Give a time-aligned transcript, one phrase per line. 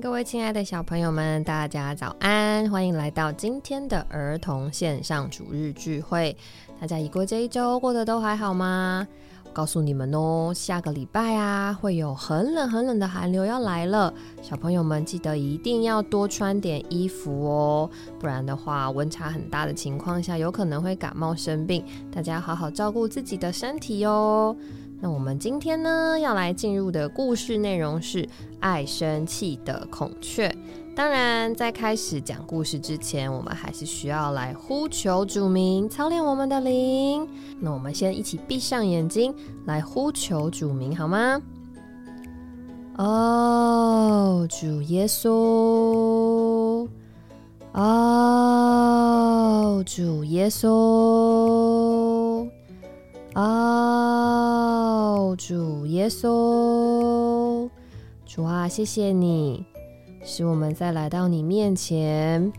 [0.00, 2.68] 各位亲爱的小朋友们，大家早安！
[2.70, 6.36] 欢迎来到今天的儿童线上主日聚会。
[6.78, 9.06] 大家已过这一周，过得都还好吗？
[9.54, 14.12] 告诉你们哦，下个礼拜啊，会有很冷很冷的寒流要来了。
[14.42, 17.90] 小朋友们记得一定要多穿点衣服哦，
[18.20, 21.82] 不然的话，温差很大的情况下，有可能会感冒生病。
[22.12, 24.54] 大家好好照顾自己的身体哦。
[24.98, 28.28] 那我们今天呢，要来进入的故事内容是
[28.60, 30.54] 爱生气的孔雀。
[30.94, 37.28] 当然，在开始讲故事之前，我们还是需要来呼求主名，操练我们的灵。
[37.60, 39.34] 那我们先一起闭上眼睛，
[39.66, 41.42] 来呼求主名，好吗？
[42.96, 46.88] 哦，主耶稣！
[47.74, 47.82] 哦，
[49.84, 52.05] 主耶稣！
[53.36, 57.68] 哦，主耶稣，
[58.24, 59.62] 主啊，谢谢你，
[60.24, 62.50] 使我们在来到你面前，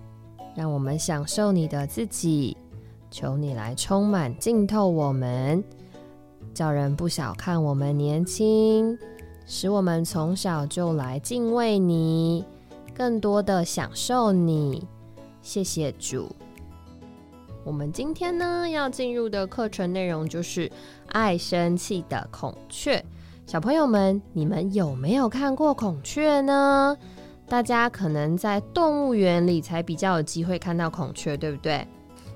[0.56, 2.56] 让我们享受你的自己。
[3.09, 5.64] 求你来充满、浸透我们，
[6.53, 8.95] 叫人不小看我们年轻，
[9.47, 12.45] 使我们从小就来敬畏你，
[12.94, 14.88] 更多的享受你。
[15.41, 16.28] 谢谢主。
[17.68, 20.72] 我们今天呢要进入的课程内容就是
[21.10, 23.04] 爱生气的孔雀。
[23.46, 26.96] 小朋友们，你们有没有看过孔雀呢？
[27.46, 31.86] 大家可能在动物园里才比较有机会看到孔雀，对不对？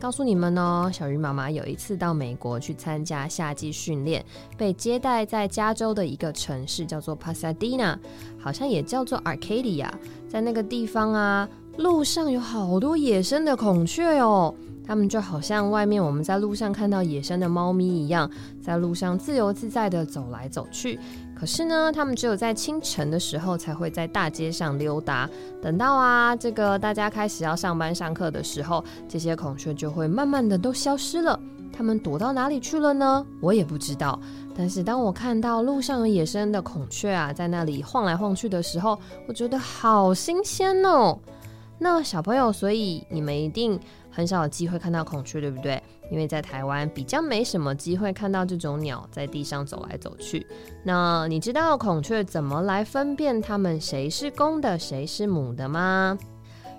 [0.02, 4.26] 告诉你们哦，小鱼妈妈有一次到美国去参加夏季训练，
[4.58, 7.98] 被接待在加州的一个城市，叫做 Pasadena，
[8.38, 9.90] 好像也叫做 Arcadia。
[10.28, 14.54] 在那个地方啊，路上有好多野生的孔雀哦。
[14.92, 18.30] 它们就好像外面我们在路上看到野生的猫咪一样，
[18.62, 21.00] 在路上自由自在的走来走去。
[21.34, 25.30] 可是呢，它们只有在清晨的时候才会在大街上溜达。
[25.62, 31.40] 等到啊，这个大家开始要上班上课的时候，这些孔雀就会慢慢的都消失了。
[31.72, 33.26] 它们躲到哪里去了呢？
[33.40, 34.20] 我也不知道。
[34.54, 41.18] 但是当我看到路上有野生的孔雀啊，在那里晃来晃去的时候，我觉得好新鲜哦。
[41.80, 43.80] 那小朋友，所以你们一定。
[44.12, 45.82] 很少有机会看到孔雀，对不对？
[46.12, 50.46] 因为在台湾比较没什么机会看到这种鸟在地上走来走去。
[50.84, 56.18] 那你知道孔雀怎么来分辨它们谁是公的，谁是母的吗？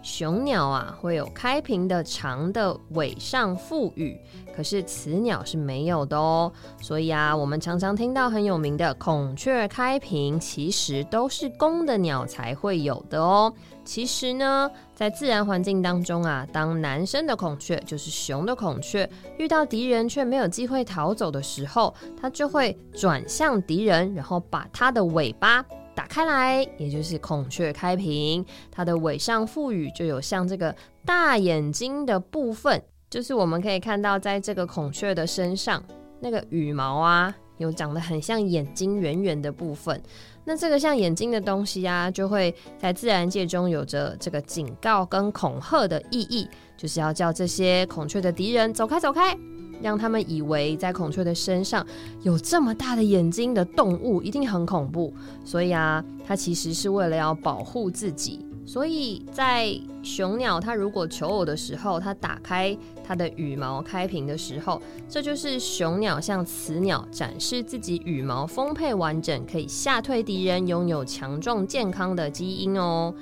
[0.02, 4.18] 雄鸟啊会有开屏的长的尾上覆羽，
[4.54, 6.52] 可是雌鸟是没有的哦。
[6.80, 13.52] 所以啊，我们常常听到很有名的孔雀开屏，其实都是公的鸟才会有的哦。
[13.84, 19.08] 其实呢，在自然环境当中啊，当男生的孔雀就是雄的孔雀
[19.38, 25.64] 遇到敌人却没有机会逃走的时候，它就会转向敌人，然后把它的尾巴。
[25.94, 35.82] 打开来，也就是孔雀开屏，它的尾上覆羽就有像这个大眼睛的部分，就是我们可以看到，在这个孔雀的身上，
[36.20, 40.02] 那个羽毛啊，有长得很像眼睛圆圆的部分。
[40.44, 49.38] 那这个像眼睛的东西啊，就会在自然界中有着这个警告跟恐吓的意义，就是要叫这些孔雀的敌人走开，走开。
[49.82, 51.84] 让他们以为在孔雀的身上
[52.22, 55.12] 有这么大的眼睛的动物一定很恐怖，
[55.44, 58.46] 所以啊，它其实是为了要保护自己。
[58.64, 73.12] 所以在雄鸟它如果求偶的时候，它打开它的羽毛开屏的时候，这就是雄鸟向雌鸟展示自己羽毛丰沛完整，可以吓退敌人，拥有强壮健康的基因哦。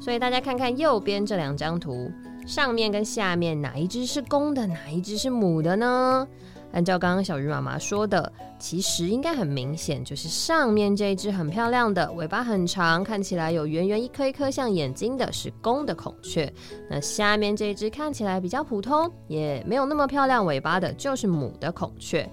[0.00, 2.10] 所以大家看看右边这两张图。
[2.48, 6.26] 上面跟下面哪一只是公的，哪一只是母的呢？
[6.72, 16.50] 按照刚刚小鱼妈妈说的，其实应该很明显，就是上面这一只很漂亮的，尾巴很长，看起来有圆圆一颗一颗像眼睛的，是公的孔雀。
[16.88, 22.26] 那下面这一只看起来比较普通，也没有那么漂亮尾巴的，就是母的孔雀。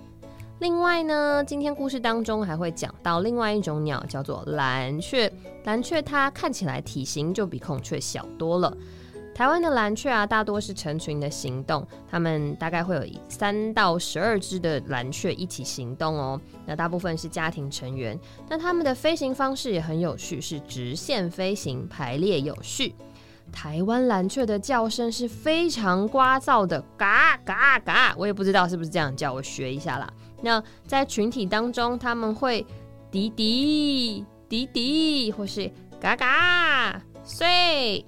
[0.60, 5.30] 另外呢，今天故事当中还会讲到另外一种鸟，叫做蓝雀。
[5.66, 8.78] 蓝雀它看起来体型就比孔雀小多了。
[9.36, 16.40] 台湾的蓝雀啊，大多是成群的行动，它们大概会有三到十二只的蓝雀一起行动哦。
[16.66, 18.18] 那大部分是家庭成员，
[18.48, 22.96] 那它们的飞行方式也很有趣，是直线飞行，排列有序。
[23.52, 30.10] 台湾蓝雀的叫声是非常聒噪的，嘎嘎嘎，我也不知道是不是这样叫，我学一下啦。
[30.42, 32.66] 那在群体当中，他们会
[33.12, 38.06] 滴滴滴滴，或是嘎嘎碎。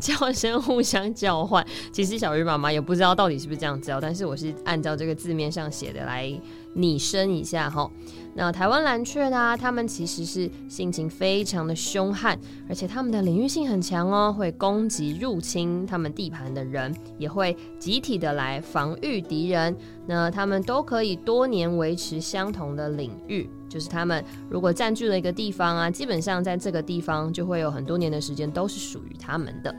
[0.00, 6.32] 叫声互相交换，其实小鱼妈妈也不知道到底是不是这样叫，但是我是按照这个字面上写的来
[6.74, 7.90] 拟声一下哈。
[8.34, 9.54] 那台湾蓝雀呢？
[9.60, 19.76] 它们其实是性情非常的凶悍，而且它们的领域性很强哦，会攻击入侵它们地盘的人，也会集体的来防御敌人。
[20.06, 29.74] 那它们都可以多年维持相同的领域，就是它们如果占据了一个地方啊，基本上在这个地方就会有很多年的时间都是属于他们的。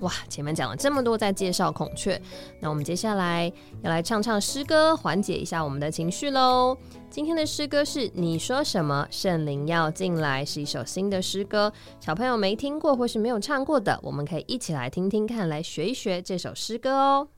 [0.00, 2.20] 哇，前面讲了这么多在介绍孔雀，
[2.60, 3.50] 那我们接下来
[3.82, 6.76] 要来唱唱诗歌，缓解一下我们的情绪喽。
[7.08, 9.06] 今天的诗歌是你说什么？
[9.10, 11.72] 圣灵要进来，是一首新的诗歌。
[11.98, 17.28] 小朋友没听过或是没有唱过的，我们可以一起来听听看，来学一学这首诗歌哦。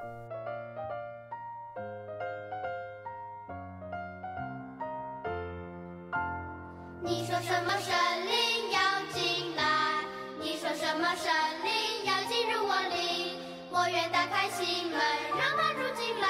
[13.88, 15.00] 我愿打开心门
[15.32, 16.28] 让它住进来。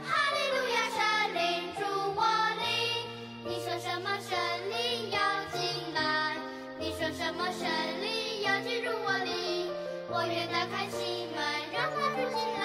[0.00, 0.96] 哈利路亚神
[1.34, 1.84] 灵住
[2.16, 2.24] 我
[2.56, 3.04] 里？
[3.44, 4.32] 你说什么神
[4.70, 5.20] 灵要
[5.52, 6.36] 进来。
[6.78, 7.68] 你说什么神
[8.00, 9.68] 灵要进入我里？
[10.08, 12.64] 我愿打开心门让它住进来。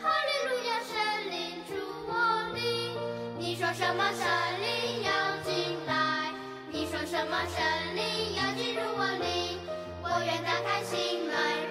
[0.00, 0.96] 哈利路亚神
[1.30, 1.74] 灵住
[2.08, 2.16] 我
[2.54, 2.96] 里？
[3.36, 4.24] 你说什么神
[4.56, 6.32] 灵要进来。
[6.72, 7.60] 你说什么神
[7.94, 9.60] 灵要进入我里？
[10.02, 11.69] 我愿打开心门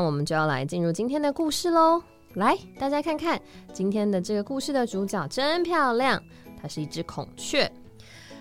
[0.00, 2.02] 那我们就要来进入今天的故事喽。
[2.32, 3.38] 来，大家看看
[3.70, 6.18] 今天的这个故事的主角真漂亮，
[6.58, 7.70] 它是一只孔雀。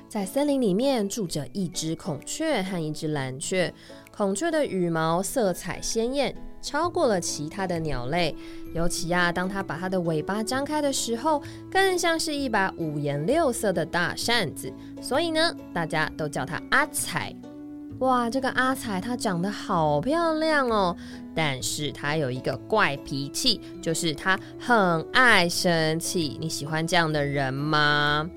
[0.07, 3.73] 在森林里面住着一只孔雀和一只蓝雀。
[4.15, 8.33] 孔雀的羽毛色彩鲜艳，超过了其他的鸟类。
[8.73, 14.71] 尤其啊，当它把它的尾巴张开的时候，更像是一把五颜六色的大扇子。
[15.01, 17.35] 所以呢，大家都叫它阿彩。
[17.99, 20.95] 哇，这个阿彩她长得好漂亮哦，
[21.35, 26.37] 但是她有一个怪脾气，就是她很爱生气。
[26.39, 28.29] 你喜欢这样的人吗？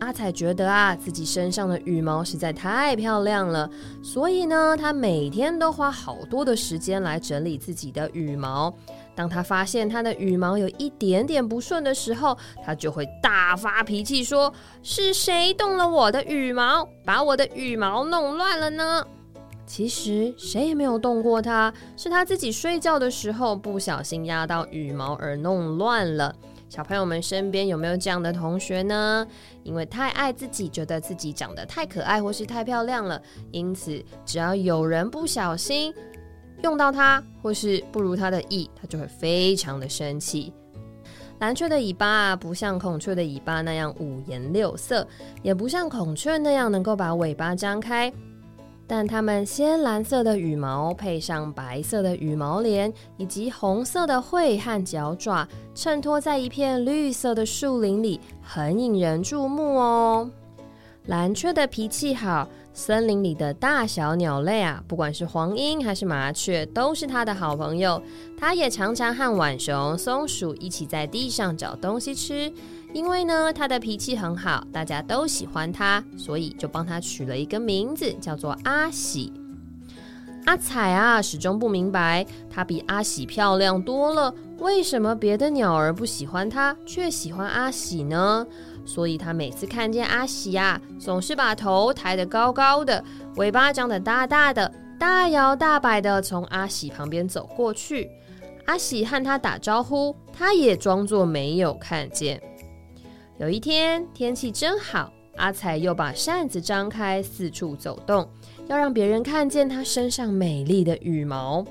[0.00, 3.70] 阿彩觉得啊，自己身上的羽毛实在太漂亮了，
[4.02, 8.74] 所以呢，她每天都花好多的时间来整理自己的羽毛。
[9.14, 14.52] 当他发现他的羽毛有一点点不顺的时候，他就会大发脾气，说
[14.82, 19.04] ：“是谁动了我的羽毛，把我的羽毛弄乱了呢？”
[19.66, 26.34] 其实谁也没有动过他，是他自己睡觉的时候不小心压到羽毛而弄乱了。
[26.68, 29.26] 小朋友们身边有没有这样的同学呢？
[29.62, 33.20] 因为太爱自己，觉得自己长得太可爱或是太漂亮了，
[33.52, 35.94] 因此只要有人不小心。
[36.64, 40.50] 用到它，或是不如它的意，它就会非常的生气。
[41.38, 45.06] 蓝雀的尾巴啊，不像孔雀的尾巴那样五颜六色，
[45.42, 48.10] 也不像孔雀那样能够把尾巴张开。
[48.86, 60.30] 但它们鲜蓝色的羽毛，配上白色的羽毛帘，以及红色的喙和脚爪，衬托在一片绿色的树林里，很引人注目哦。
[61.06, 62.48] 蓝雀的脾气好。
[62.76, 68.02] 森林里的大小鸟类啊，不管是黄莺还是麻雀，都是它的好朋友。
[68.36, 72.52] 它也常常和浣熊、松鼠一起在地上找东西吃。
[72.92, 79.32] 因为呢，它的脾气很好，大家都喜欢它，所以就帮它取了一个名字，叫做阿喜。
[80.46, 88.46] 阿彩啊，始终不明白，它比阿喜漂亮多了，为什么别的鸟儿不喜欢它，却喜欢阿喜呢？
[88.84, 93.02] 所以他每次看见阿喜呀，总是把头抬得高高的，
[93.36, 98.10] 尾巴长得大大的，大摇大摆的从阿喜旁边走过去。
[98.66, 102.40] 阿喜和他打招呼，他也装作没有看见。
[103.38, 108.26] 有一天天气真好，阿彩又把扇子张开，四处走动，
[108.68, 111.64] 要让别人看见他身上美丽的羽毛。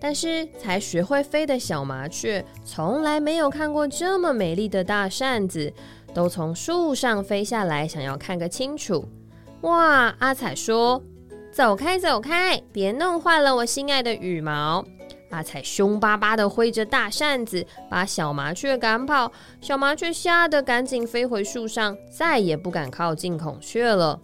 [0.00, 5.72] 但是才学会飞的小麻雀从来没有看过这么美丽的大扇子，
[6.14, 9.04] 都从树上飞下来，想要看个清楚。
[9.62, 10.14] 哇！
[10.20, 11.02] 阿彩说
[11.50, 14.84] ：“走开，走开，别弄坏了我心爱的羽毛。”
[15.30, 19.30] 阿彩凶巴巴的挥着大扇子，把小麻雀赶跑。
[19.60, 24.18] 小麻雀吓得赶紧飞回树上，再也不敢靠近孔雀了。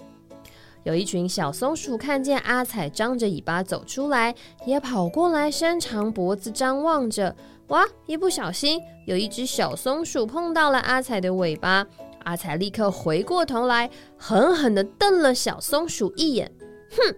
[0.85, 4.35] 有一群小松鼠看见阿彩张着尾巴走出来，
[4.67, 7.35] 也跑过来伸长脖子张望着。
[7.69, 7.85] 哇！
[8.07, 11.87] 一不小心，有一只小松鼠碰到了阿彩的尾巴。
[12.25, 16.53] 阿彩立刻回过头来，狠狠地瞪了小松鼠一眼。
[16.91, 17.17] 哼！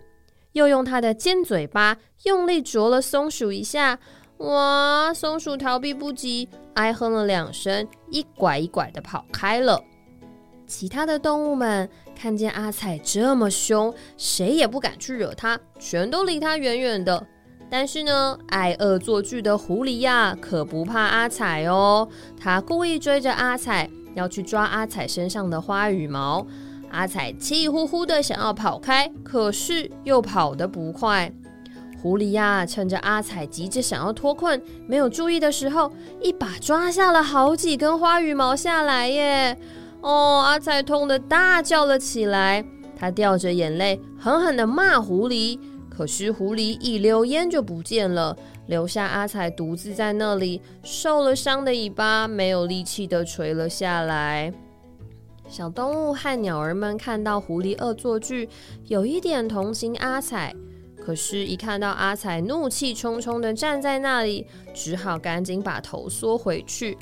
[0.52, 3.99] 又用它的尖嘴巴用力啄了松鼠一下。
[4.38, 5.12] 哇！
[5.12, 9.82] 松鼠逃避不及，哀哼了两声，一拐一拐的跑开了。
[10.66, 17.26] 其他的动物们看见阿彩这么凶，谁也不敢去惹它，全都离它远远的。
[17.68, 22.08] 但是呢，爱恶作剧的狐狸呀，可不怕阿彩哦。
[22.38, 26.46] 他故意追着阿彩，要去抓阿彩身上的花羽毛。
[26.90, 31.32] 阿彩气呼呼的想要跑开，可是又跑得不快。
[32.00, 39.58] 狐狸呀，趁着阿彩急着想要脱困，没有注意的时候，一把抓下了好几根花羽毛下来耶！
[40.06, 42.64] 哦，阿彩痛得大叫了起来，
[42.96, 45.58] 他掉着眼泪，狠狠的骂狐狸。
[45.90, 48.36] 可是狐狸一溜烟就不见了，
[48.68, 54.52] 留下阿彩独自在那里，受了伤的尾巴没有力气的垂了下来。
[55.48, 58.48] 小动物和鸟儿们看到狐狸恶作剧，
[58.84, 60.54] 有一点同情阿彩，
[61.04, 66.96] 可是，一看到阿彩怒气冲冲的站在那里，只好赶紧把头缩回去。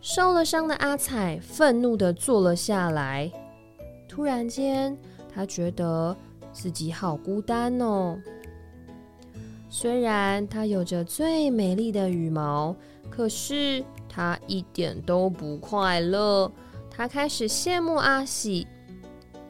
[0.00, 3.30] 受了伤的阿彩愤怒的坐了下来，
[4.08, 4.96] 突然间，
[5.34, 6.16] 他觉得。
[6.56, 8.18] 自己好孤单哦。
[9.68, 12.74] 虽然它有着最美丽的羽毛，
[13.10, 16.50] 可是它一点都不快乐。
[16.90, 18.66] 它开始羡慕阿喜，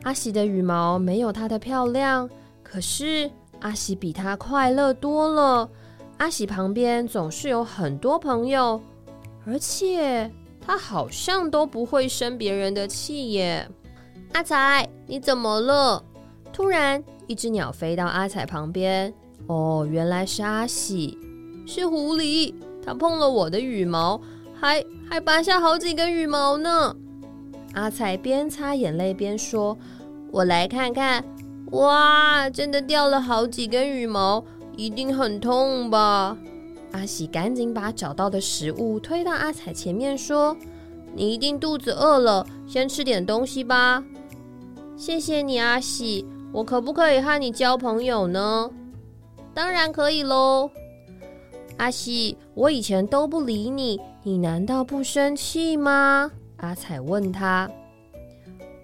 [0.02, 2.28] 阿喜的羽毛没有它的漂亮，
[2.64, 5.70] 可是阿喜比它快乐多了。
[6.16, 8.80] 阿喜旁边总是有很多朋友，
[9.46, 13.68] 而且他好像都不会生别人的气耶。
[14.32, 16.02] 阿彩，你怎么了？
[16.52, 19.12] 突然，一只鸟飞到阿彩旁边。
[19.46, 21.16] 哦，原来是阿喜，
[21.66, 22.52] 是狐狸。
[22.84, 24.20] 它碰了我的羽毛，
[24.54, 26.96] 还还拔下好几根羽毛呢。
[27.74, 29.76] 阿彩边擦眼泪边说
[30.32, 31.24] ：“我来看看。”
[31.72, 34.44] 哇，真的掉了好几根羽毛，
[34.76, 36.36] 一定很痛吧？
[36.96, 40.56] 阿喜赶紧把找到的食物推到阿彩前面，说
[41.14, 44.02] ：“你一定肚子饿了，先吃点东西吧。”
[44.96, 46.24] 谢谢你，阿喜。
[46.52, 48.70] 我可不可以和你交朋友呢？
[49.52, 50.70] 当然可以喽，
[51.76, 56.30] 阿喜，我以前都不理你，你难道不生气吗？
[56.56, 57.70] 阿彩问他。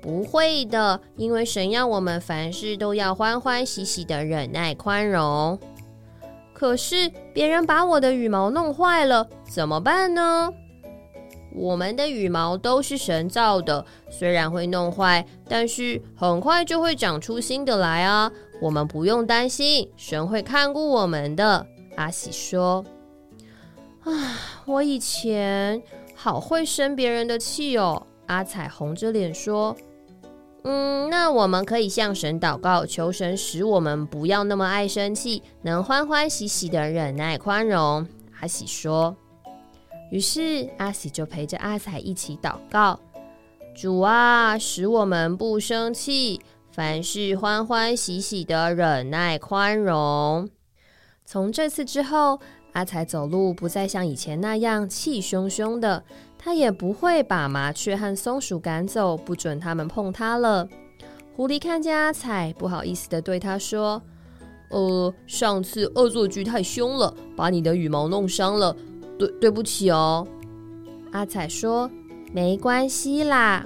[0.03, 5.59] 不会的，因为神要我们凡事都要欢欢喜喜的忍耐宽容。
[6.63, 10.49] 可是别人把我的羽毛弄坏了，怎么办呢？
[11.53, 18.31] 我们的羽毛都是神造的，虽然会弄坏，但是很快就会长出新的来啊！
[18.61, 21.67] 我们不用担心，神会看顾我们的。
[21.97, 22.85] 阿喜说
[24.07, 24.13] ：“啊，
[24.65, 25.83] 我以前
[26.15, 29.77] 好会生别人的气哦。”阿彩红着脸说
[30.65, 38.07] ：“嗯，那我们可以向神祷告，求神使我们不要那么爱生气，能欢欢喜喜的忍耐宽容。”
[38.41, 39.17] 阿喜说。
[40.11, 43.01] 于是阿喜就陪着阿彩一起祷告
[43.75, 46.41] ：“主啊，使我们不生气，
[46.71, 50.49] 凡事欢欢喜喜的忍耐宽容。”
[51.25, 52.39] 从这次之后，
[52.73, 56.05] 阿彩走路不再像以前那样气汹汹的，
[56.45, 60.69] 他也不会把麻雀和松鼠赶走，不准他们碰它了。
[61.37, 64.03] 狐狸看见阿彩，不好意思的对他说
[64.71, 68.77] ：“呃，上次恶作剧太凶了，把你的羽毛弄伤了。”
[69.17, 70.27] 对，对不起哦，
[71.13, 71.89] 阿彩说
[72.35, 73.65] ：“没关系啦。”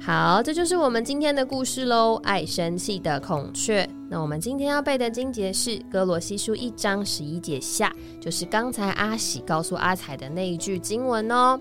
[0.00, 2.14] 好，这就是我们今天的故事喽。
[2.22, 3.86] 爱生气的孔雀。
[4.08, 11.60] 那我们今天要背的经节是《哥罗西书》一章十一节下，就是刚才阿喜告诉阿彩的那一句经文哦。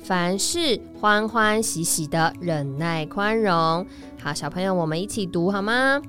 [0.00, 3.84] 凡事欢欢喜喜的忍耐宽容。
[4.22, 6.00] 好，小朋友，我们一起读好吗？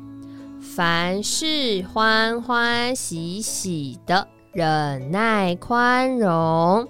[0.62, 4.27] 凡事欢欢喜喜的。
[4.51, 6.88] 忍耐宽容，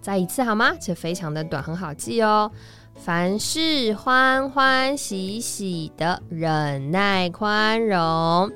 [0.00, 0.72] 再一次好吗？
[0.80, 2.50] 这非常的短，很好记哦。
[3.02, 8.52] 凡事欢欢喜喜的忍耐宽容。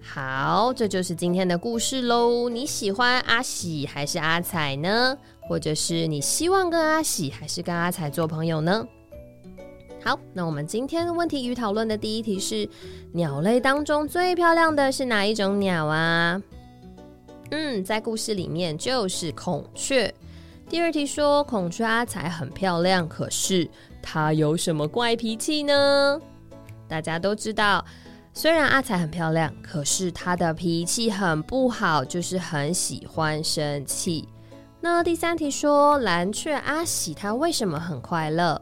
[0.00, 2.48] 好，这就是今天的故事喽。
[2.48, 5.18] 你喜欢阿喜还是阿彩呢？
[5.40, 8.86] 或者是你希望跟阿喜还是跟阿彩做朋友呢？
[10.04, 12.68] 好，那我们今天的问题与讨论的第一题是：
[13.12, 16.40] 鸟类当中最漂亮的是哪一种鸟啊？
[17.50, 20.14] 嗯，在故事里面就是孔雀。
[20.72, 23.68] 第二题说孔雀阿彩很漂亮，可是
[24.00, 26.18] 她有什么怪脾气呢？
[26.88, 27.84] 大家都知道，
[28.32, 34.26] 虽然阿彩很漂亮，可是她的脾气很不好，就是很喜欢生气。
[34.80, 38.58] 那第三题说蓝雀阿喜，它为什么很快乐？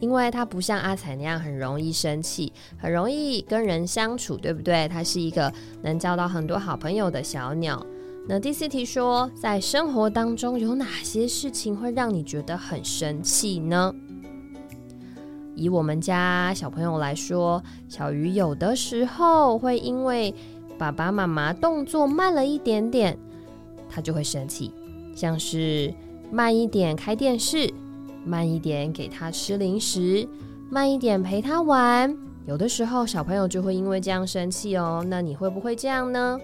[0.00, 4.88] 因为它不像阿彩那样很容易生气，很容易跟人相处，对不对？
[4.88, 7.80] 它是一个能交到很多好朋友的小鸟。
[8.28, 13.94] 那第四题说，在生活当中有哪些事情会让你觉得很生气呢？
[15.54, 20.34] 以我们家小朋友来说，小鱼有的时候会因为
[20.76, 23.16] 爸爸妈妈动作慢了一点点，
[23.88, 24.72] 他就会生气，
[25.14, 25.94] 像是
[26.32, 27.72] 慢一点开电视，
[28.24, 30.28] 慢一点给他吃零食，
[30.68, 32.12] 慢一点陪他玩。
[32.44, 35.04] 有的时候小朋友就会因为这样生气哦。
[35.08, 36.36] 那你会不会这样呢？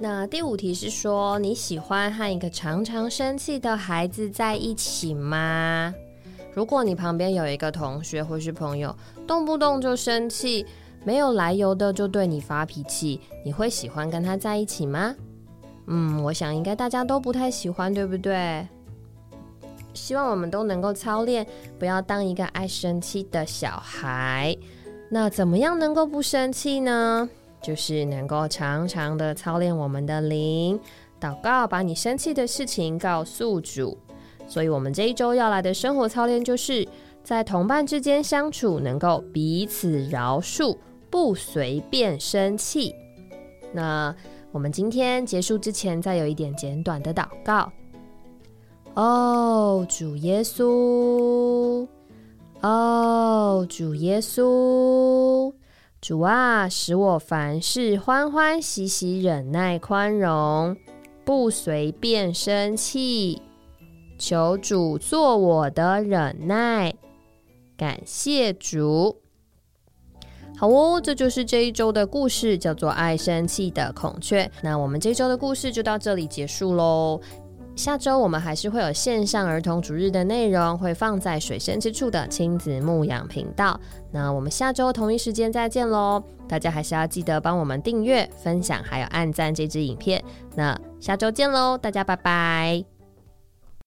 [0.00, 5.92] 那第五题是说，你喜欢和一个常常生气的孩子在一起吗？
[6.54, 8.94] 如果你旁边有一个同学或是朋友，
[9.26, 10.64] 动不动就生气，
[11.04, 15.16] 没有来由的就对你发脾气，你会喜欢跟他在一起吗？
[15.88, 18.68] 嗯，我想应该大家都不太喜欢，对不对？
[19.94, 21.44] 希望我们都能够操练，
[21.76, 24.56] 不要当一个爱生气的小孩。
[25.10, 27.28] 那怎么样能够不生气呢？
[27.60, 30.78] 就是能够常常的操练我们的灵，
[31.20, 33.96] 祷告，把你生气的事情告诉主。
[34.46, 36.86] 所以，我们这一周要来的生活操练，就是
[37.22, 40.76] 在同伴之间相处，能够彼此饶恕，
[41.10, 42.94] 不随便生气。
[43.72, 44.14] 那
[44.50, 47.70] 我们今天结束之前，再有一点简短的祷告。
[48.94, 51.86] 哦，主耶稣，
[52.62, 55.52] 哦，主耶稣。
[56.00, 60.76] 主啊，使我凡事欢欢喜喜，忍耐宽容，
[61.24, 63.42] 不随便生气。
[64.16, 66.94] 求主做我的忍耐，
[67.76, 69.20] 感谢主。
[70.56, 74.44] 好哦，这就是这一周的故事，叫做《爱生气的孔雀》。
[74.62, 77.20] 那我们这周的故事就到这里结束喽。
[77.78, 83.78] 下周我们还是会有线上儿童主日的内容，会放在水深之处的亲子牧养频道。
[84.10, 86.20] 那我们下周同一时间再见喽！
[86.48, 90.22] 大家还是要记得帮我们订阅、分享，还有按赞这支影片。
[90.56, 92.97] 那下周见喽，大家拜拜。